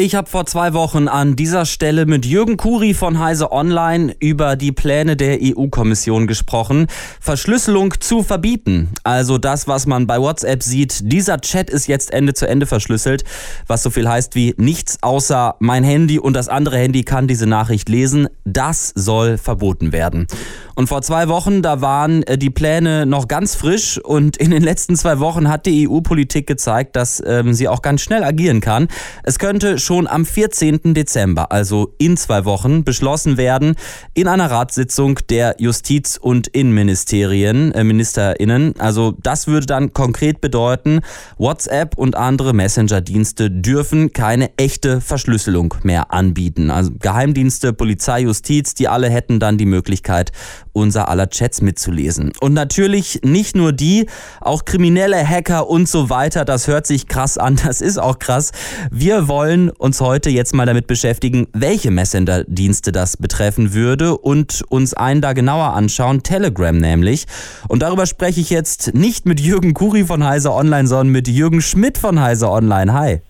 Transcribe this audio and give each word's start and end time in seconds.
Ich 0.00 0.14
habe 0.14 0.30
vor 0.30 0.46
zwei 0.46 0.74
Wochen 0.74 1.08
an 1.08 1.34
dieser 1.34 1.66
Stelle 1.66 2.06
mit 2.06 2.24
Jürgen 2.24 2.56
Kuri 2.56 2.94
von 2.94 3.18
Heise 3.18 3.50
Online 3.50 4.14
über 4.20 4.54
die 4.54 4.70
Pläne 4.70 5.16
der 5.16 5.40
EU-Kommission 5.42 6.28
gesprochen, 6.28 6.86
Verschlüsselung 7.20 7.92
zu 7.98 8.22
verbieten. 8.22 8.90
Also 9.02 9.38
das, 9.38 9.66
was 9.66 9.86
man 9.86 10.06
bei 10.06 10.20
WhatsApp 10.20 10.62
sieht, 10.62 11.10
dieser 11.12 11.40
Chat 11.40 11.68
ist 11.68 11.88
jetzt 11.88 12.12
Ende 12.12 12.32
zu 12.32 12.46
Ende 12.46 12.66
verschlüsselt, 12.66 13.24
was 13.66 13.82
so 13.82 13.90
viel 13.90 14.08
heißt 14.08 14.36
wie 14.36 14.54
nichts 14.56 14.98
außer 15.02 15.56
mein 15.58 15.82
Handy 15.82 16.20
und 16.20 16.34
das 16.34 16.48
andere 16.48 16.78
Handy 16.78 17.02
kann 17.02 17.26
diese 17.26 17.48
Nachricht 17.48 17.88
lesen. 17.88 18.28
Das 18.44 18.92
soll 18.94 19.36
verboten 19.36 19.90
werden. 19.90 20.28
Und 20.76 20.86
vor 20.86 21.02
zwei 21.02 21.26
Wochen, 21.26 21.60
da 21.60 21.80
waren 21.80 22.22
äh, 22.22 22.38
die 22.38 22.50
Pläne 22.50 23.04
noch 23.04 23.26
ganz 23.26 23.56
frisch 23.56 23.98
und 23.98 24.36
in 24.36 24.52
den 24.52 24.62
letzten 24.62 24.94
zwei 24.94 25.18
Wochen 25.18 25.48
hat 25.48 25.66
die 25.66 25.88
EU-Politik 25.88 26.46
gezeigt, 26.46 26.94
dass 26.94 27.20
ähm, 27.26 27.52
sie 27.52 27.66
auch 27.66 27.82
ganz 27.82 28.00
schnell 28.00 28.22
agieren 28.22 28.60
kann. 28.60 28.86
Es 29.24 29.40
könnte 29.40 29.80
schon 29.88 30.06
am 30.06 30.26
14. 30.26 30.92
Dezember, 30.92 31.50
also 31.50 31.94
in 31.96 32.18
zwei 32.18 32.44
Wochen, 32.44 32.84
beschlossen 32.84 33.38
werden 33.38 33.74
in 34.12 34.28
einer 34.28 34.50
Ratssitzung 34.50 35.18
der 35.30 35.56
Justiz- 35.58 36.18
und 36.18 36.46
Innenministerien, 36.48 37.72
äh, 37.72 37.84
MinisterInnen. 37.84 38.74
Also 38.78 39.14
das 39.22 39.46
würde 39.46 39.64
dann 39.64 39.94
konkret 39.94 40.42
bedeuten, 40.42 41.00
WhatsApp 41.38 41.96
und 41.96 42.16
andere 42.16 42.52
Messenger-Dienste 42.52 43.50
dürfen 43.50 44.12
keine 44.12 44.50
echte 44.58 45.00
Verschlüsselung 45.00 45.72
mehr 45.84 46.12
anbieten. 46.12 46.70
Also 46.70 46.90
Geheimdienste, 46.98 47.72
Polizei, 47.72 48.20
Justiz, 48.20 48.74
die 48.74 48.88
alle 48.88 49.08
hätten 49.08 49.40
dann 49.40 49.56
die 49.56 49.64
Möglichkeit, 49.64 50.32
unser 50.78 51.08
aller 51.08 51.28
Chats 51.28 51.60
mitzulesen. 51.60 52.32
Und 52.40 52.54
natürlich 52.54 53.20
nicht 53.22 53.56
nur 53.56 53.72
die, 53.72 54.06
auch 54.40 54.64
kriminelle 54.64 55.26
Hacker 55.26 55.68
und 55.68 55.88
so 55.88 56.10
weiter. 56.10 56.44
Das 56.44 56.66
hört 56.66 56.86
sich 56.86 57.08
krass 57.08 57.38
an, 57.38 57.56
das 57.64 57.80
ist 57.80 57.98
auch 57.98 58.18
krass. 58.18 58.52
Wir 58.90 59.28
wollen 59.28 59.70
uns 59.70 60.00
heute 60.00 60.30
jetzt 60.30 60.54
mal 60.54 60.66
damit 60.66 60.86
beschäftigen, 60.86 61.46
welche 61.52 61.90
Messenger-Dienste 61.90 62.92
das 62.92 63.16
betreffen 63.16 63.74
würde 63.74 64.16
und 64.16 64.64
uns 64.68 64.94
einen 64.94 65.20
da 65.20 65.32
genauer 65.32 65.74
anschauen, 65.74 66.22
Telegram 66.22 66.76
nämlich. 66.76 67.26
Und 67.68 67.82
darüber 67.82 68.06
spreche 68.06 68.40
ich 68.40 68.50
jetzt 68.50 68.94
nicht 68.94 69.26
mit 69.26 69.40
Jürgen 69.40 69.74
Kuri 69.74 70.04
von 70.04 70.24
Heise 70.24 70.52
Online, 70.52 70.88
sondern 70.88 71.08
mit 71.08 71.28
Jürgen 71.28 71.60
Schmidt 71.60 71.98
von 71.98 72.20
Heise 72.20 72.50
Online. 72.50 72.92
Hi. 72.92 73.20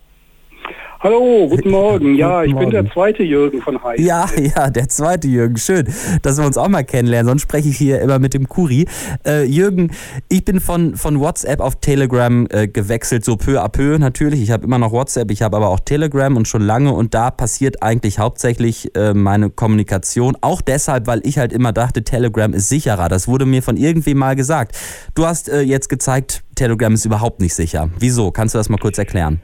Hallo, 1.00 1.46
guten 1.48 1.70
Morgen. 1.70 2.16
Ja, 2.16 2.42
ich 2.42 2.56
bin 2.56 2.70
der 2.70 2.90
zweite 2.90 3.22
Jürgen 3.22 3.62
von 3.62 3.80
Heide. 3.84 4.02
Ja, 4.02 4.26
ja, 4.36 4.68
der 4.68 4.88
zweite 4.88 5.28
Jürgen. 5.28 5.56
Schön, 5.56 5.86
dass 6.22 6.38
wir 6.38 6.44
uns 6.44 6.58
auch 6.58 6.66
mal 6.66 6.82
kennenlernen. 6.82 7.28
Sonst 7.28 7.42
spreche 7.42 7.68
ich 7.68 7.76
hier 7.76 8.00
immer 8.00 8.18
mit 8.18 8.34
dem 8.34 8.48
Kuri. 8.48 8.88
Äh, 9.24 9.44
Jürgen, 9.44 9.92
ich 10.28 10.44
bin 10.44 10.58
von, 10.58 10.96
von 10.96 11.20
WhatsApp 11.20 11.60
auf 11.60 11.76
Telegram 11.76 12.48
äh, 12.50 12.66
gewechselt, 12.66 13.24
so 13.24 13.36
peu 13.36 13.62
à 13.62 13.68
peu 13.68 13.96
natürlich. 13.98 14.42
Ich 14.42 14.50
habe 14.50 14.64
immer 14.64 14.78
noch 14.78 14.90
WhatsApp, 14.90 15.30
ich 15.30 15.42
habe 15.42 15.56
aber 15.56 15.68
auch 15.68 15.78
Telegram 15.78 16.36
und 16.36 16.48
schon 16.48 16.62
lange. 16.62 16.92
Und 16.92 17.14
da 17.14 17.30
passiert 17.30 17.80
eigentlich 17.80 18.18
hauptsächlich 18.18 18.92
äh, 18.96 19.14
meine 19.14 19.50
Kommunikation. 19.50 20.36
Auch 20.40 20.60
deshalb, 20.60 21.06
weil 21.06 21.20
ich 21.22 21.38
halt 21.38 21.52
immer 21.52 21.72
dachte, 21.72 22.02
Telegram 22.02 22.52
ist 22.52 22.68
sicherer. 22.68 23.08
Das 23.08 23.28
wurde 23.28 23.46
mir 23.46 23.62
von 23.62 23.76
irgendwem 23.76 24.18
mal 24.18 24.34
gesagt. 24.34 24.76
Du 25.14 25.26
hast 25.26 25.48
äh, 25.48 25.60
jetzt 25.60 25.88
gezeigt, 25.88 26.42
Telegram 26.56 26.92
ist 26.92 27.04
überhaupt 27.04 27.40
nicht 27.40 27.54
sicher. 27.54 27.88
Wieso? 28.00 28.32
Kannst 28.32 28.56
du 28.56 28.58
das 28.58 28.68
mal 28.68 28.78
kurz 28.78 28.98
erklären? 28.98 29.40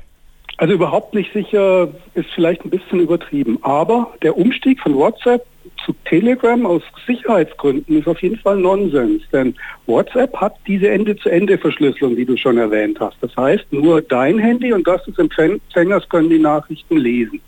Also 0.56 0.74
überhaupt 0.74 1.14
nicht 1.14 1.32
sicher 1.32 1.88
ist 2.14 2.30
vielleicht 2.34 2.64
ein 2.64 2.70
bisschen 2.70 3.00
übertrieben. 3.00 3.58
Aber 3.62 4.12
der 4.22 4.36
Umstieg 4.36 4.80
von 4.80 4.94
WhatsApp 4.94 5.44
zu 5.84 5.94
Telegram 6.04 6.64
aus 6.64 6.82
Sicherheitsgründen 7.06 7.98
ist 7.98 8.06
auf 8.06 8.22
jeden 8.22 8.38
Fall 8.38 8.56
Nonsens. 8.58 9.22
Denn 9.32 9.54
WhatsApp 9.86 10.36
hat 10.36 10.54
diese 10.66 10.88
Ende-zu-Ende-Verschlüsselung, 10.90 12.16
die 12.16 12.24
du 12.24 12.36
schon 12.36 12.58
erwähnt 12.58 13.00
hast. 13.00 13.16
Das 13.20 13.36
heißt, 13.36 13.72
nur 13.72 14.00
dein 14.00 14.38
Handy 14.38 14.72
und 14.72 14.86
das 14.86 15.04
des 15.04 15.18
Empfängers 15.18 16.08
können 16.08 16.30
die 16.30 16.38
Nachrichten 16.38 16.96
lesen. 16.96 17.40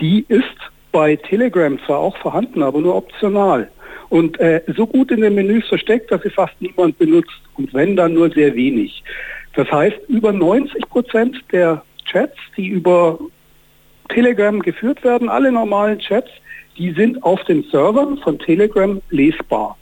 Die 0.00 0.24
ist 0.28 0.44
bei 0.90 1.16
Telegram 1.16 1.78
zwar 1.86 1.98
auch 1.98 2.16
vorhanden, 2.18 2.62
aber 2.62 2.80
nur 2.80 2.96
optional. 2.96 3.70
Und 4.08 4.38
äh, 4.40 4.62
so 4.76 4.86
gut 4.86 5.10
in 5.10 5.22
den 5.22 5.34
Menüs 5.34 5.66
versteckt, 5.68 6.10
dass 6.10 6.22
sie 6.22 6.30
fast 6.30 6.54
niemand 6.60 6.98
benutzt. 6.98 7.40
Und 7.56 7.72
wenn, 7.72 7.96
dann 7.96 8.14
nur 8.14 8.30
sehr 8.30 8.54
wenig. 8.54 9.02
Das 9.54 9.70
heißt, 9.70 9.98
über 10.08 10.32
90 10.32 10.88
Prozent 10.88 11.42
der 11.52 11.82
Chats, 12.04 12.36
die 12.56 12.68
über 12.68 13.18
Telegram 14.08 14.60
geführt 14.60 15.02
werden, 15.04 15.28
alle 15.28 15.52
normalen 15.52 15.98
Chats, 15.98 16.30
die 16.76 16.92
sind 16.92 17.22
auf 17.22 17.42
den 17.44 17.64
Servern 17.64 18.18
von 18.18 18.38
Telegram 18.38 19.00
lesbar. 19.10 19.76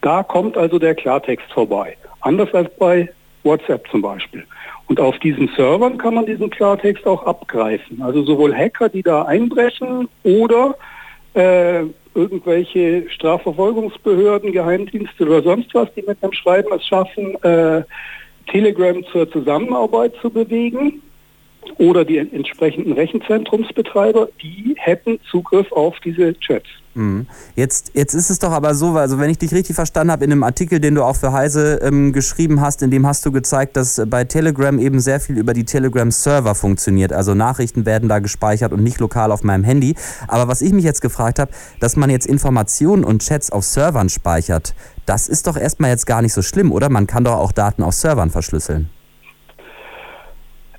Da 0.00 0.22
kommt 0.22 0.56
also 0.56 0.78
der 0.78 0.94
Klartext 0.94 1.50
vorbei. 1.52 1.96
Anders 2.20 2.52
als 2.54 2.70
bei 2.76 3.08
WhatsApp 3.42 3.88
zum 3.90 4.02
Beispiel. 4.02 4.44
Und 4.88 5.00
auf 5.00 5.18
diesen 5.20 5.48
Servern 5.56 5.98
kann 5.98 6.14
man 6.14 6.26
diesen 6.26 6.50
Klartext 6.50 7.06
auch 7.06 7.24
abgreifen. 7.24 8.02
Also 8.02 8.24
sowohl 8.24 8.54
Hacker, 8.54 8.88
die 8.88 9.02
da 9.02 9.22
einbrechen 9.22 10.08
oder 10.22 10.76
äh, 11.34 11.84
irgendwelche 12.14 13.08
Strafverfolgungsbehörden, 13.08 14.52
Geheimdienste 14.52 15.24
oder 15.24 15.42
sonst 15.42 15.74
was, 15.74 15.92
die 15.94 16.02
mit 16.02 16.18
einem 16.22 16.32
Schreiben 16.32 16.72
es 16.74 16.86
schaffen, 16.86 17.42
äh, 17.42 17.82
Telegram 18.48 19.04
zur 19.12 19.30
Zusammenarbeit 19.30 20.12
zu 20.20 20.28
bewegen 20.28 21.00
oder 21.82 22.04
die 22.04 22.18
entsprechenden 22.18 22.92
Rechenzentrumsbetreiber, 22.92 24.28
die 24.40 24.76
hätten 24.78 25.18
Zugriff 25.28 25.72
auf 25.72 25.98
diese 26.04 26.38
Chats. 26.38 26.68
Mhm. 26.94 27.26
Jetzt, 27.56 27.90
jetzt 27.94 28.14
ist 28.14 28.30
es 28.30 28.38
doch 28.38 28.52
aber 28.52 28.76
so, 28.76 28.90
also 28.90 29.18
wenn 29.18 29.30
ich 29.30 29.38
dich 29.38 29.52
richtig 29.52 29.74
verstanden 29.74 30.12
habe, 30.12 30.24
in 30.24 30.30
einem 30.30 30.44
Artikel, 30.44 30.78
den 30.78 30.94
du 30.94 31.02
auch 31.02 31.16
für 31.16 31.32
Heise 31.32 31.80
ähm, 31.82 32.12
geschrieben 32.12 32.60
hast, 32.60 32.82
in 32.82 32.92
dem 32.92 33.04
hast 33.04 33.26
du 33.26 33.32
gezeigt, 33.32 33.76
dass 33.76 34.00
bei 34.06 34.22
Telegram 34.22 34.78
eben 34.78 35.00
sehr 35.00 35.18
viel 35.18 35.36
über 35.36 35.54
die 35.54 35.64
Telegram-Server 35.64 36.54
funktioniert. 36.54 37.12
Also 37.12 37.34
Nachrichten 37.34 37.84
werden 37.84 38.08
da 38.08 38.20
gespeichert 38.20 38.72
und 38.72 38.84
nicht 38.84 39.00
lokal 39.00 39.32
auf 39.32 39.42
meinem 39.42 39.64
Handy. 39.64 39.96
Aber 40.28 40.46
was 40.46 40.62
ich 40.62 40.72
mich 40.72 40.84
jetzt 40.84 41.00
gefragt 41.00 41.40
habe, 41.40 41.50
dass 41.80 41.96
man 41.96 42.10
jetzt 42.10 42.26
Informationen 42.26 43.02
und 43.02 43.22
Chats 43.26 43.50
auf 43.50 43.64
Servern 43.64 44.08
speichert, 44.08 44.76
das 45.04 45.26
ist 45.26 45.48
doch 45.48 45.56
erstmal 45.56 45.90
jetzt 45.90 46.06
gar 46.06 46.22
nicht 46.22 46.32
so 46.32 46.42
schlimm, 46.42 46.70
oder? 46.70 46.90
Man 46.90 47.08
kann 47.08 47.24
doch 47.24 47.38
auch 47.38 47.50
Daten 47.50 47.82
auf 47.82 47.94
Servern 47.94 48.30
verschlüsseln. 48.30 48.88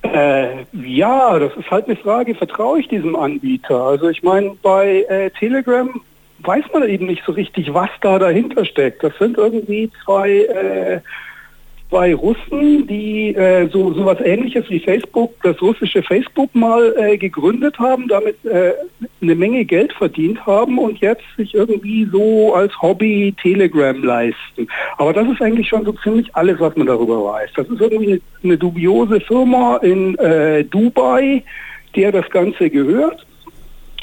Äh, 0.04 0.66
ja, 0.74 1.40
das 1.40 1.56
ist 1.56 1.72
halt 1.72 1.86
eine 1.86 1.96
Frage, 1.96 2.36
vertraue 2.36 2.80
ich 2.80 2.88
diesem 2.88 3.16
Anbieter? 3.16 3.82
Also 3.82 4.10
ich 4.10 4.22
meine, 4.22 4.56
bei 4.62 5.06
äh, 5.10 5.30
Telegram 5.32 6.02
weiß 6.40 6.66
man 6.74 6.88
eben 6.88 7.06
nicht 7.06 7.24
so 7.26 7.32
richtig, 7.32 7.74
was 7.74 7.90
da 8.02 8.20
dahinter 8.20 8.66
steckt. 8.66 9.04
Das 9.04 9.18
sind 9.18 9.38
irgendwie 9.38 9.90
zwei 10.04 10.30
äh, 10.30 11.00
zwei 11.94 12.16
Russen, 12.16 12.88
die 12.88 13.36
äh, 13.36 13.70
so 13.70 13.94
sowas 13.94 14.18
ähnliches 14.24 14.68
wie 14.70 14.80
Facebook, 14.80 15.36
das 15.44 15.62
russische 15.62 16.02
Facebook 16.02 16.54
mal 16.56 16.96
äh, 16.98 17.18
gegründet 17.18 17.78
haben, 17.78 18.08
damit 18.08 18.44
äh, 18.46 18.74
eine 19.24 19.36
Menge 19.36 19.66
Geld 19.66 19.94
verdient 19.94 20.46
haben 20.46 20.78
und 20.78 21.00
jetzt 21.00 21.24
sich 21.38 21.54
irgendwie 21.56 22.06
so 22.06 22.54
als 22.54 22.80
Hobby 22.82 23.34
Telegram 23.42 24.04
leisten. 24.04 24.68
Aber 24.98 25.14
das 25.14 25.28
ist 25.28 25.42
eigentlich 25.42 25.68
schon 25.68 25.86
so 25.86 25.94
ziemlich 26.04 26.34
alles, 26.36 26.60
was 26.60 26.76
man 26.76 26.88
darüber 26.88 27.24
weiß. 27.24 27.50
Das 27.56 27.68
ist 27.68 27.82
irgendwie 27.82 28.12
eine, 28.12 28.22
eine 28.44 28.58
dubiose 28.58 29.20
Firma 29.22 29.78
in 29.78 30.18
äh, 30.20 30.64
Dubai, 30.66 31.44
der 31.96 32.12
das 32.12 32.30
Ganze 32.30 32.70
gehört. 32.70 33.26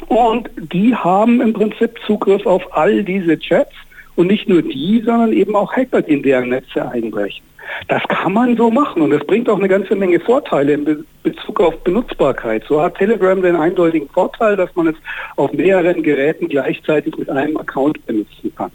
Und 0.08 0.50
die 0.72 0.94
haben 0.94 1.40
im 1.40 1.52
Prinzip 1.52 1.98
Zugriff 2.06 2.44
auf 2.46 2.62
all 2.76 3.04
diese 3.04 3.38
Chats 3.38 3.74
und 4.20 4.26
nicht 4.26 4.50
nur 4.50 4.60
die, 4.60 5.02
sondern 5.02 5.32
eben 5.32 5.56
auch 5.56 5.72
Hacker, 5.72 6.02
die 6.02 6.12
in 6.12 6.22
deren 6.22 6.50
Netze 6.50 6.86
einbrechen. 6.86 7.42
Das 7.88 8.02
kann 8.08 8.34
man 8.34 8.54
so 8.54 8.70
machen 8.70 9.00
und 9.00 9.10
das 9.10 9.24
bringt 9.24 9.48
auch 9.48 9.58
eine 9.58 9.68
ganze 9.68 9.96
Menge 9.96 10.20
Vorteile 10.20 10.74
in 10.74 10.84
Be 10.84 11.04
Bezug 11.22 11.60
auf 11.60 11.76
Benutzbarkeit. 11.84 12.64
So 12.68 12.82
hat 12.82 12.96
Telegram 12.96 13.40
den 13.40 13.56
eindeutigen 13.56 14.08
Vorteil, 14.08 14.56
dass 14.56 14.74
man 14.74 14.88
es 14.88 14.96
auf 15.36 15.52
mehreren 15.52 16.02
Geräten 16.02 16.48
gleichzeitig 16.48 17.16
mit 17.16 17.28
einem 17.28 17.56
Account 17.58 18.04
benutzen 18.06 18.52
kann. 18.56 18.70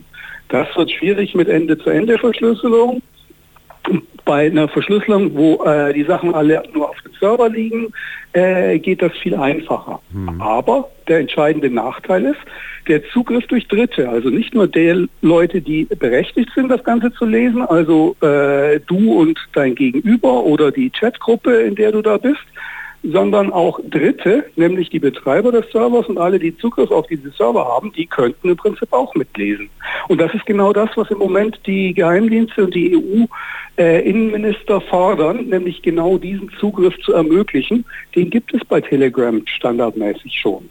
Das 0.50 0.68
wird 0.76 0.92
schwierig 0.92 1.34
mit 1.36 1.48
Ende-zu-Ende-Verschlüsselung 1.48 3.02
bei 4.26 4.48
einer 4.48 4.68
Verschlüsselung, 4.68 5.36
wo 5.36 5.64
äh, 5.64 5.94
die 5.94 6.04
Sachen 6.04 6.34
alle 6.34 6.64
nur 6.74 6.90
auf 6.90 7.00
dem 7.02 7.14
Server 7.20 7.48
liegen, 7.48 7.94
äh, 8.34 8.80
geht 8.80 9.02
das 9.02 9.12
viel 9.18 9.36
einfacher. 9.36 10.02
Mhm. 10.12 10.42
Aber 10.42 10.90
der 11.08 11.20
entscheidende 11.20 11.70
Nachteil 11.70 12.26
ist, 12.26 12.40
der 12.88 13.04
Zugriff 13.10 13.46
durch 13.48 13.68
Dritte, 13.68 14.10
also 14.10 14.30
nicht 14.30 14.54
nur 14.54 14.68
der 14.68 15.08
Leute, 15.22 15.62
die 15.62 15.86
berechtigt 15.86 16.50
sind, 16.56 16.70
das 16.70 16.84
Ganze 16.84 17.12
zu 17.14 17.26
lesen, 17.26 17.62
also 17.62 18.16
äh, 18.22 18.80
du 18.88 19.14
und 19.20 19.40
dein 19.54 19.76
Gegenüber 19.76 20.44
oder 20.44 20.72
die 20.72 20.90
Chatgruppe, 20.90 21.52
in 21.62 21.76
der 21.76 21.92
du 21.92 22.02
da 22.02 22.18
bist, 22.18 22.46
sondern 23.12 23.52
auch 23.52 23.80
Dritte, 23.90 24.46
nämlich 24.56 24.90
die 24.90 25.00
Betreiber 25.00 25.52
des 25.52 25.70
Servers 25.72 26.08
und 26.08 26.18
alle, 26.18 26.40
die 26.40 26.58
Zugriff 26.58 26.92
auf 26.92 27.08
diese 27.08 27.30
Server 27.32 27.66
haben, 27.66 27.92
die 27.94 28.06
könnten 28.06 28.50
im 28.50 28.58
Prinzip 28.58 28.92
auch 28.92 29.14
mitlesen. 29.16 29.70
Und 30.08 30.20
das 30.20 30.34
ist 30.34 30.46
genau 30.46 30.74
das, 30.74 30.90
was 30.96 31.10
im 31.12 31.20
Moment 31.20 31.60
die 31.66 31.94
Geheimdienste 31.94 32.66
und 32.66 32.74
die 32.74 32.96
EU-Innenminister 32.96 34.78
äh, 34.78 34.90
fordern, 34.90 35.46
nämlich 35.48 35.82
genau 35.82 36.18
diesen 36.18 36.50
Zugriff 36.60 36.98
zu 37.04 37.14
ermöglichen. 37.14 37.86
Den 38.16 38.30
gibt 38.30 38.54
es 38.54 38.64
bei 38.66 38.82
Telegram 38.82 39.42
standardmäßig 39.46 40.40
schon. 40.40 40.70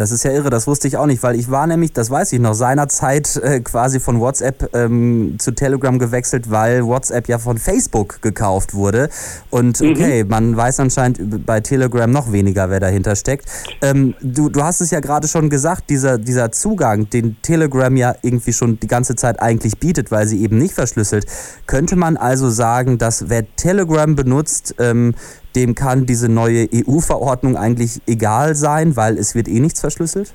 Das 0.00 0.12
ist 0.12 0.24
ja 0.24 0.32
irre, 0.32 0.48
das 0.48 0.66
wusste 0.66 0.88
ich 0.88 0.96
auch 0.96 1.04
nicht, 1.04 1.22
weil 1.22 1.38
ich 1.38 1.50
war 1.50 1.66
nämlich, 1.66 1.92
das 1.92 2.08
weiß 2.08 2.32
ich 2.32 2.40
noch, 2.40 2.54
seinerzeit 2.54 3.36
äh, 3.36 3.60
quasi 3.60 4.00
von 4.00 4.18
WhatsApp 4.18 4.74
ähm, 4.74 5.36
zu 5.38 5.50
Telegram 5.52 5.98
gewechselt, 5.98 6.50
weil 6.50 6.86
WhatsApp 6.86 7.28
ja 7.28 7.38
von 7.38 7.58
Facebook 7.58 8.22
gekauft 8.22 8.72
wurde. 8.72 9.10
Und 9.50 9.78
mhm. 9.82 9.90
okay, 9.90 10.24
mhm. 10.24 10.30
man 10.30 10.56
weiß 10.56 10.80
anscheinend 10.80 11.44
bei 11.44 11.60
Telegram 11.60 12.10
noch 12.10 12.32
weniger, 12.32 12.70
wer 12.70 12.80
dahinter 12.80 13.14
steckt. 13.14 13.44
Ähm, 13.82 14.14
du, 14.22 14.48
du 14.48 14.62
hast 14.62 14.80
es 14.80 14.90
ja 14.90 15.00
gerade 15.00 15.28
schon 15.28 15.50
gesagt, 15.50 15.90
dieser, 15.90 16.16
dieser 16.16 16.50
Zugang, 16.50 17.10
den 17.10 17.36
Telegram 17.42 17.94
ja 17.94 18.14
irgendwie 18.22 18.54
schon 18.54 18.80
die 18.80 18.88
ganze 18.88 19.16
Zeit 19.16 19.42
eigentlich 19.42 19.80
bietet, 19.80 20.10
weil 20.10 20.26
sie 20.26 20.42
eben 20.42 20.56
nicht 20.56 20.72
verschlüsselt. 20.72 21.26
Könnte 21.66 21.96
man 21.96 22.16
also 22.16 22.48
sagen, 22.48 22.96
dass 22.96 23.28
wer 23.28 23.44
Telegram 23.56 24.16
benutzt, 24.16 24.76
ähm, 24.78 25.14
dem 25.56 25.74
kann 25.74 26.06
diese 26.06 26.28
neue 26.28 26.68
EU-Verordnung 26.72 27.56
eigentlich 27.56 28.00
egal 28.06 28.54
sein, 28.54 28.96
weil 28.96 29.18
es 29.18 29.34
wird 29.34 29.48
eh 29.48 29.60
nichts 29.60 29.80
verschlüsselt? 29.80 30.32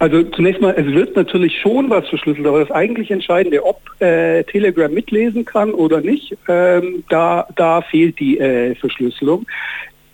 Also 0.00 0.22
zunächst 0.22 0.62
mal, 0.62 0.74
es 0.78 0.86
wird 0.86 1.14
natürlich 1.14 1.60
schon 1.60 1.90
was 1.90 2.08
verschlüsselt, 2.08 2.46
aber 2.46 2.60
das 2.60 2.70
eigentlich 2.70 3.10
Entscheidende, 3.10 3.62
ob 3.62 3.82
äh, 4.00 4.42
Telegram 4.44 4.90
mitlesen 4.90 5.44
kann 5.44 5.72
oder 5.72 6.00
nicht, 6.00 6.34
ähm, 6.48 7.04
da, 7.10 7.46
da 7.56 7.82
fehlt 7.82 8.18
die 8.18 8.38
äh, 8.38 8.74
Verschlüsselung. 8.76 9.46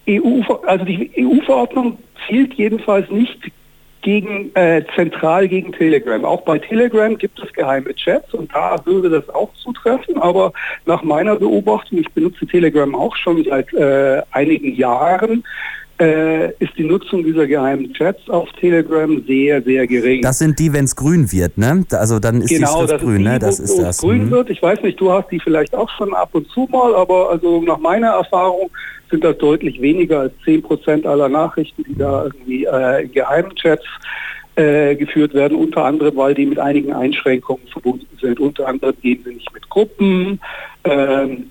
EU, 0.09 0.41
also 0.67 0.85
die 0.85 1.11
EU-Verordnung 1.17 1.99
zielt 2.27 2.55
jedenfalls 2.55 3.09
nicht 3.11 3.39
gegen, 4.06 4.55
äh, 4.55 4.85
zentral 4.94 5.49
gegen 5.49 5.73
Telegram. 5.73 6.25
Auch 6.25 6.43
bei 6.43 6.61
Telegram 6.61 7.19
gibt 7.19 7.43
es 7.43 7.53
geheime 7.53 7.93
Chats 7.93 8.32
und 8.35 8.55
da 8.55 8.76
würde 8.87 9.11
das 9.11 9.29
auch 9.31 9.53
zutreffen, 9.55 10.17
aber 10.19 10.53
nach 10.85 11.03
meiner 11.03 11.35
Beobachtung, 11.35 11.99
ich 11.99 12.08
benutze 12.12 12.47
Telegram 12.47 12.94
auch 12.94 13.17
schon 13.17 13.43
seit 13.43 13.75
äh, 13.75 14.23
einigen 14.31 14.76
Jahren, 14.76 15.43
äh, 15.98 16.50
ist 16.58 16.76
die 16.76 16.84
Nutzung 16.84 17.25
dieser 17.25 17.46
geheimen 17.46 17.93
Chats 17.94 18.28
auf 18.28 18.50
Telegram 18.60 19.22
sehr, 19.26 19.62
sehr 19.62 19.87
gering. 19.87 20.22
Das 20.22 20.38
sind 20.38 20.58
die, 20.58 20.72
wenn 20.72 20.84
es 20.84 20.94
grün 20.94 21.31
wird, 21.32 21.56
ne? 21.56 21.84
Also 21.93 22.19
dann 22.19 22.43
ist 22.43 22.50
genau, 22.50 22.82
die 22.82 22.88
Schrift 22.88 23.04
grün, 23.04 23.22
ne? 23.22 23.38
Das 23.38 23.58
ist 23.58 23.78
das. 23.78 23.98
grün 23.98 24.26
mhm. 24.26 24.31
wird. 24.31 24.50
Ich 24.50 24.62
weiß 24.62 24.82
nicht, 24.82 25.00
du 25.00 25.10
hast 25.10 25.31
die 25.31 25.40
vielleicht 25.40 25.75
auch 25.75 25.90
schon 25.96 26.14
ab 26.14 26.31
und 26.32 26.48
zu 26.50 26.69
mal, 26.70 26.94
aber 26.94 27.31
also 27.31 27.62
nach 27.62 27.78
meiner 27.78 28.08
Erfahrung 28.08 28.70
sind 29.10 29.25
das 29.25 29.38
deutlich 29.38 29.81
weniger 29.81 30.20
als 30.20 30.32
10 30.44 30.62
Prozent 30.62 31.06
aller 31.06 31.28
Nachrichten, 31.28 31.84
die 31.84 31.96
da 31.96 32.25
irgendwie 32.25 32.64
äh, 32.64 33.04
in 33.04 33.12
geheimen 33.12 33.54
Chats 33.54 33.84
äh, 34.56 34.96
geführt 34.96 35.32
werden, 35.34 35.56
unter 35.56 35.84
anderem, 35.84 36.16
weil 36.16 36.34
die 36.34 36.46
mit 36.46 36.58
einigen 36.58 36.93
Einschränkungen 36.93 37.66
verbunden 37.69 38.08
sind. 38.20 38.40
Unter 38.40 38.66
anderem 38.66 38.94
gehen 39.00 39.22
sie 39.25 39.34
nicht 39.34 39.52
mit 39.54 39.69
Gruppen. 39.69 40.40
Ähm, 40.84 41.50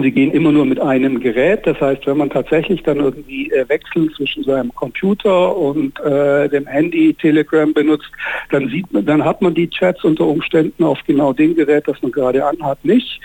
Sie 0.00 0.10
gehen 0.10 0.32
immer 0.32 0.52
nur 0.52 0.64
mit 0.64 0.80
einem 0.80 1.20
Gerät. 1.20 1.66
Das 1.66 1.78
heißt, 1.80 2.06
wenn 2.06 2.16
man 2.16 2.30
tatsächlich 2.30 2.82
dann 2.82 2.98
irgendwie 2.98 3.50
äh, 3.50 3.68
wechseln 3.68 4.10
zwischen 4.16 4.42
seinem 4.42 4.74
Computer 4.74 5.54
und 5.54 6.00
äh, 6.00 6.48
dem 6.48 6.66
Handy 6.66 7.12
Telegram 7.14 7.72
benutzt, 7.74 8.10
dann 8.50 8.68
sieht 8.68 8.90
man, 8.92 9.04
dann 9.04 9.22
hat 9.22 9.42
man 9.42 9.54
die 9.54 9.68
Chats 9.68 10.02
unter 10.02 10.26
Umständen 10.26 10.82
auf 10.82 10.98
genau 11.06 11.34
dem 11.34 11.54
Gerät, 11.54 11.86
das 11.86 12.00
man 12.00 12.10
gerade 12.10 12.44
anhat, 12.44 12.82
nicht 12.84 13.20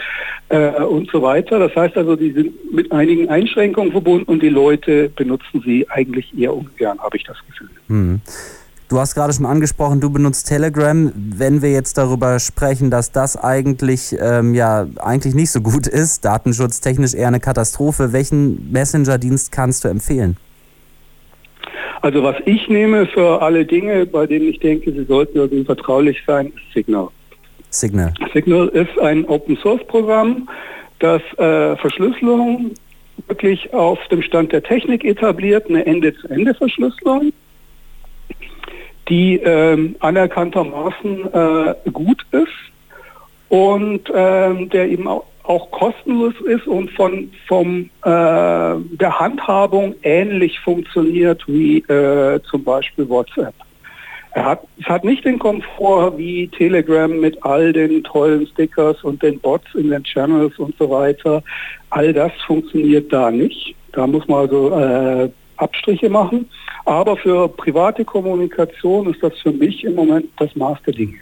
äh, 0.50 0.72
und 0.84 1.10
so 1.10 1.22
weiter. 1.22 1.58
Das 1.60 1.74
heißt 1.74 1.96
also, 1.96 2.18
die 2.18 2.32
sind 2.32 2.74
mit 2.74 2.92
einigen 2.92 3.30
Einschränkungen 3.30 3.92
verbunden 3.94 4.30
und 4.30 4.44
die 4.44 4.50
Leute 4.50 5.10
benutzen 5.16 5.62
sie 5.66 5.90
eigentlich 5.90 6.38
eher 6.38 6.54
ungern, 6.54 7.00
habe 7.00 7.16
ich 7.16 7.24
das 7.24 7.38
Gefühl. 7.48 7.70
Hm. 7.88 8.22
Du 8.90 9.00
hast 9.00 9.16
gerade 9.16 9.34
schon 9.34 9.46
angesprochen, 9.46 10.00
du 10.00 10.10
benutzt 10.10 10.48
Telegram. 10.48 11.12
Wenn 11.14 11.62
wir 11.62 11.72
jetzt 11.72 11.98
darüber 11.98 12.40
sprechen, 12.40 12.90
dass 12.90 13.12
das 13.12 13.36
eigentlich 13.36 14.16
ähm, 14.18 14.54
ja 14.54 14.88
eigentlich 15.00 15.36
nicht 15.36 15.52
so 15.52 15.60
gut 15.60 15.88
ist, 15.88 16.24
datenschutztechnisch 16.24 17.14
eher 17.14 17.28
eine 17.28 17.42
Katastrophe, 17.42 18.14
welchen 18.14 18.72
Messenger-Dienst 18.72 19.52
kannst 19.52 19.84
du 19.84 19.90
empfehlen? 19.90 20.38
Also 22.02 22.24
was 22.24 22.38
ich 22.46 22.70
nehme 22.70 23.08
für 23.08 23.42
alle 23.42 23.66
Dinge, 23.66 24.06
bei 24.06 24.26
denen 24.26 24.48
ich 24.48 24.60
denke, 24.60 24.94
sie 24.94 25.04
sollten 25.04 25.38
irgendwie 25.38 25.66
vertraulich 25.66 26.24
sein, 26.26 26.48
ist 26.48 26.74
Signal. 26.74 27.10
Signal. 27.70 28.14
Signal 28.34 28.70
ist 28.70 28.98
ein 29.02 29.26
Open-Source-Programm, 29.26 30.48
das 31.00 31.22
äh, 31.38 31.76
Verschlüsselung 31.76 32.72
wirklich 33.28 33.74
auf 33.74 34.00
dem 34.10 34.22
Stand 34.22 34.54
der 34.54 34.64
Technik 34.64 35.04
etabliert, 35.04 35.68
eine 35.68 35.86
Ende-zu-Ende-Verschlüsselung 35.86 37.34
die 39.10 39.38
ähm, 39.38 39.96
anerkanntermaßen 40.00 41.34
äh, 41.34 41.76
gut 41.92 42.26
ist 42.32 42.48
und 43.50 44.12
ähm, 44.14 44.70
der 44.70 44.90
eben 44.90 45.08
auch, 45.08 45.26
auch, 45.44 45.72
kostenlos 45.72 46.34
ist 46.46 46.68
und 46.68 46.92
von 46.92 47.32
vom, 47.48 47.90
äh, 48.04 48.10
der 48.10 49.20
Handhabung 49.20 49.96
ähnlich 50.04 50.60
funktioniert 50.60 51.44
wie 51.48 51.78
äh, 51.80 52.42
zum 52.50 52.64
Beispiel 52.64 53.08
WhatsApp. 53.08 53.54
Er 54.38 54.46
hat, 54.46 54.64
es 54.80 54.86
hat 54.86 55.04
nicht 55.04 55.26
den 55.26 55.40
Komfort 55.40 56.18
wie 56.18 56.48
Telegram 56.50 57.10
mit 57.10 57.44
all 57.44 57.74
den 57.74 58.04
tollen 58.04 58.46
Stickers 58.46 59.04
und 59.04 59.24
den 59.24 59.40
Bots 59.40 59.66
in 59.74 59.90
den 59.90 60.04
Channels 60.04 60.60
und 60.60 60.76
so 60.78 60.90
weiter. 60.92 61.42
All 61.90 62.14
das 62.14 62.32
funktioniert 62.46 63.12
da 63.12 63.32
nicht. 63.32 63.76
Da 63.94 64.06
muss 64.06 64.28
man 64.28 64.42
also 64.42 64.78
äh, 64.78 65.30
Abstriche 65.56 66.10
machen. 66.10 66.48
Aber 66.88 67.18
für 67.18 67.50
private 67.50 68.06
Kommunikation 68.06 69.14
ist 69.14 69.22
das 69.22 69.34
für 69.44 69.52
mich 69.52 69.84
im 69.84 69.96
Moment 69.96 70.28
das 70.38 70.56
Maß 70.56 70.78
der 70.86 70.94
Dinge. 70.94 71.16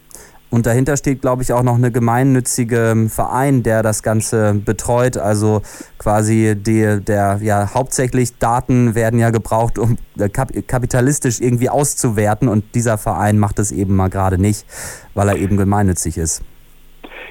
Und 0.52 0.68
dahinter 0.68 0.96
steht, 0.96 1.22
glaube 1.22 1.42
ich, 1.42 1.54
auch 1.54 1.64
noch 1.64 1.74
eine 1.74 1.92
gemeinnützige 1.92 2.92
ähm, 2.92 3.10
Verein, 3.10 3.64
der 3.64 3.82
das 3.82 4.04
Ganze 4.04 4.54
betreut. 4.54 5.18
Also 5.18 5.64
quasi 5.98 6.56
die, 6.56 7.04
der, 7.04 7.40
ja, 7.42 7.74
hauptsächlich 7.74 8.38
Daten 8.38 8.94
werden 8.94 9.20
ja 9.20 9.32
gebraucht, 9.32 9.80
um 9.80 9.98
äh, 10.20 10.30
kapitalistisch 10.30 11.42
irgendwie 11.42 11.70
auszuwerten. 11.70 12.48
Und 12.48 12.76
dieser 12.76 13.00
Verein 13.00 13.40
macht 13.40 13.58
es 13.58 13.72
eben 13.72 13.96
mal 13.96 14.10
gerade 14.10 14.38
nicht, 14.38 14.68
weil 15.16 15.30
er 15.30 15.38
eben 15.38 15.58
gemeinnützig 15.58 16.20
ist 16.20 16.44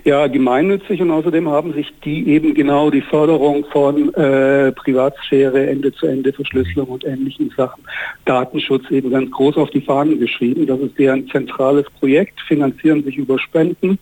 ja 0.05 0.27
gemeinnützig 0.27 1.01
und 1.01 1.11
außerdem 1.11 1.49
haben 1.49 1.73
sich 1.73 1.93
die 2.05 2.29
eben 2.29 2.55
genau 2.55 2.91
die 2.91 3.01
Förderung 3.01 3.65
von 3.73 4.13
äh, 4.15 4.73
Privatsphäre, 4.73 5.67
Ende-zu-Ende-Verschlüsselung 5.69 6.89
und 6.89 7.05
ähnlichen 7.05 7.51
Sachen, 7.57 7.83
Datenschutz 8.25 8.91
eben 8.91 9.11
ganz 9.11 9.31
groß 9.31 9.57
auf 9.57 9.71
die 9.71 9.81
Fahnen 9.81 10.19
geschrieben. 10.21 10.67
Das 10.67 10.79
ist 10.81 10.99
deren 10.99 11.27
zentrales 11.29 11.87
Projekt, 11.99 12.41
finanzieren 12.43 13.03
sich 13.03 13.17
über 13.17 13.39
Spenden. 13.39 13.99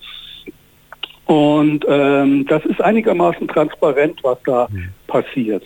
Und 1.27 1.85
ähm, 1.89 2.47
das 2.47 2.65
ist 2.67 2.81
einigermaßen 2.81 3.47
transparent, 3.49 4.19
was 4.23 4.39
da 4.45 4.69
mhm. 4.71 4.89
passiert. 5.07 5.63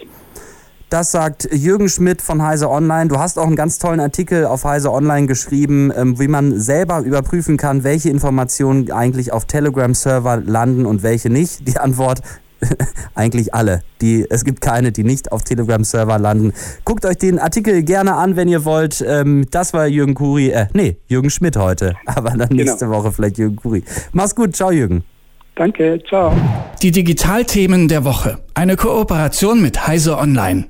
Das 0.97 1.13
sagt 1.13 1.47
Jürgen 1.53 1.91
Schmidt 1.91 2.23
von 2.23 2.43
Heise 2.43 2.71
Online. 2.71 3.09
Du 3.09 3.19
hast 3.19 3.39
auch 3.39 3.47
einen 3.47 3.55
ganz 3.55 3.79
tollen 3.79 4.01
Artikel 4.01 4.47
auf 4.47 4.65
Heise 4.65 4.91
Online 4.91 5.27
geschrieben, 5.27 5.93
ähm, 5.95 6.19
wie 6.19 6.27
man 6.27 6.59
selber 6.59 7.01
überprüfen 7.01 7.59
kann, 7.59 7.85
welche 7.85 8.09
Informationen 8.09 8.91
eigentlich 8.91 9.31
auf 9.31 9.45
Telegram-Server 9.45 10.39
landen 10.39 10.87
und 10.87 11.03
welche 11.03 11.29
nicht. 11.29 11.69
Die 11.69 11.77
Antwort 11.77 12.23
eigentlich 13.15 13.53
alle. 13.53 13.83
Die, 14.01 14.27
es 14.31 14.43
gibt 14.43 14.63
keine, 14.63 14.91
die 14.91 15.05
nicht 15.05 15.33
auf 15.33 15.43
Telegram-Server 15.43 16.19
landen. 16.19 16.55
Guckt 16.87 17.05
euch 17.05 17.19
den 17.19 17.39
Artikel 17.39 17.83
gerne 17.83 18.15
an, 18.15 18.37
wenn 18.37 18.49
ihr 18.49 18.65
wollt. 18.65 19.05
Ähm, 19.07 19.45
das 19.51 19.75
war 19.75 19.87
Jürgen 19.87 20.15
Kuri, 20.15 20.49
äh, 20.49 20.69
nee, 20.73 20.97
Jürgen 21.09 21.29
Schmidt 21.29 21.59
heute. 21.59 21.95
Aber 22.07 22.31
dann 22.31 22.49
genau. 22.49 22.71
nächste 22.71 22.89
Woche 22.89 23.13
vielleicht 23.13 23.37
Jürgen 23.37 23.57
Kuri. 23.57 23.85
Mach's 24.13 24.35
gut, 24.35 24.57
ciao 24.57 24.71
Jürgen. 24.71 25.05
Danke, 25.57 26.03
ciao. 26.09 26.35
Die 26.81 26.91
Digitalthemen 26.91 27.89
der 27.89 28.05
Woche. 28.05 28.39
Eine 28.55 28.77
Kooperation 28.77 29.61
mit 29.61 29.87
Heise 29.87 30.17
Online. 30.17 30.69